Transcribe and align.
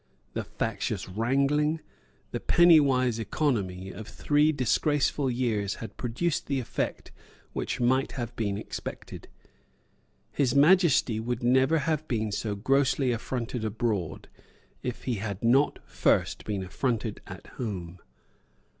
The 0.33 0.43
factious 0.43 1.07
wrangling, 1.07 1.79
the 2.31 2.39
penny 2.39 2.79
wise 2.79 3.19
economy, 3.19 3.91
of 3.91 4.07
three 4.07 4.51
disgraceful 4.51 5.29
years 5.29 5.75
had 5.75 5.95
produced 5.95 6.47
the 6.47 6.59
effect 6.59 7.11
which 7.53 7.79
might 7.79 8.13
have 8.13 8.35
been 8.35 8.57
expected. 8.57 9.27
His 10.31 10.55
Majesty 10.55 11.19
would 11.19 11.43
never 11.43 11.77
have 11.77 12.07
been 12.07 12.31
so 12.31 12.55
grossly 12.55 13.11
affronted 13.11 13.63
abroad, 13.63 14.27
if 14.81 15.03
he 15.03 15.17
had 15.21 15.43
not 15.43 15.77
first 15.85 16.45
been 16.45 16.63
affronted 16.63 17.21
at 17.27 17.45
home. 17.45 17.99